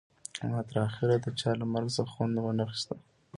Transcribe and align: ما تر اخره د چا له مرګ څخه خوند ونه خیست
ما 0.49 0.59
تر 0.69 0.77
اخره 0.87 1.15
د 1.23 1.27
چا 1.39 1.51
له 1.59 1.65
مرګ 1.73 1.87
څخه 1.95 2.11
خوند 2.13 2.35
ونه 2.39 2.63
خیست 2.69 2.89